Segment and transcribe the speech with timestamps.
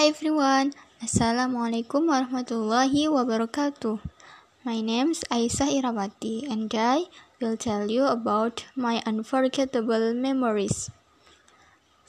[0.00, 0.72] Hi everyone,
[1.04, 4.00] Assalamualaikum warahmatullahi wabarakatuh.
[4.64, 10.88] My name is Aisyah Irawati and I will tell you about my unforgettable memories.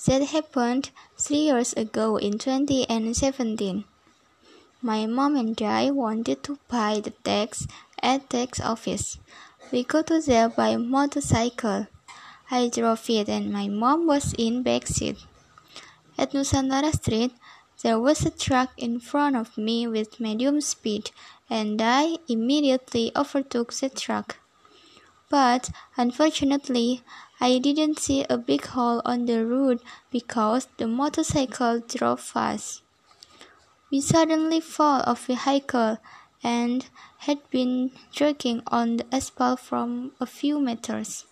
[0.08, 2.88] That happened three years ago in 2017.
[4.80, 7.68] My mom and I wanted to buy the tax
[8.00, 9.20] at tax office.
[9.68, 11.92] We go to there by motorcycle.
[12.48, 15.20] I drove it and my mom was in back seat.
[16.16, 17.36] At Nusantara Street,
[17.84, 21.12] there was a truck in front of me with medium speed,
[21.50, 24.38] and I immediately overtook the truck.
[25.30, 27.04] But unfortunately,
[27.40, 29.80] I didn't see a big hole on the road
[30.12, 32.84] because the motorcycle drove fast.
[33.90, 35.98] We suddenly fall off the vehicle
[36.44, 36.86] and
[37.20, 41.26] had been dragging on the asphalt from a few meters.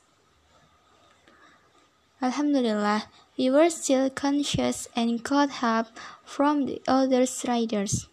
[2.21, 3.05] Alhamdulillah,
[3.39, 5.88] we were still conscious and got help
[6.25, 8.09] from the other riders.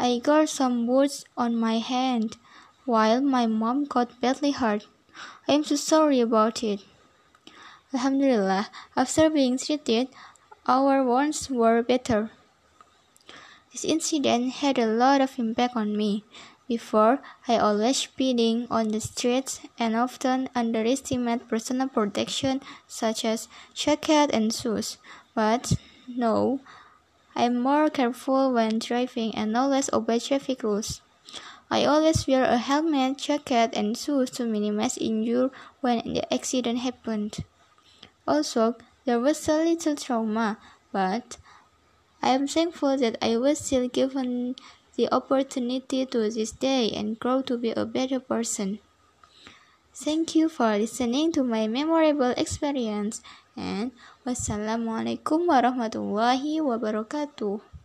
[0.00, 2.36] I got some wounds on my hand,
[2.84, 4.88] while my mom got badly hurt.
[5.46, 6.80] I am so sorry about it.
[7.94, 10.08] Alhamdulillah, after being treated,
[10.66, 12.32] our wounds were better.
[13.70, 16.24] This incident had a lot of impact on me.
[16.70, 17.18] Before,
[17.48, 24.54] I always speeding on the streets and often underestimate personal protection such as jacket and
[24.54, 24.96] shoes.
[25.34, 25.72] But
[26.06, 26.60] now,
[27.34, 31.02] I'm more careful when driving and always obey traffic rules.
[31.72, 37.38] I always wear a helmet, jacket, and shoes to minimize injury when the accident happened.
[38.28, 38.76] Also,
[39.06, 40.56] there was a little trauma,
[40.92, 41.36] but
[42.22, 44.54] I am thankful that I was still given
[45.00, 48.84] the opportunity to this day and grow to be a better person.
[49.96, 53.24] Thank you for listening to my memorable experience
[53.56, 53.96] and
[54.28, 57.79] wassalamualaikum warahmatullahi wabarakatuh.